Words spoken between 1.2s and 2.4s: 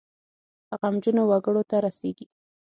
وګړو ته رسیږي.